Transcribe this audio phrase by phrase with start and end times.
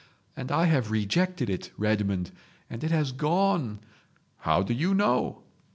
[0.35, 2.31] And I have rejected it, Redmond,
[2.71, 3.81] and it has gone—"
[4.37, 5.43] "How do you know?"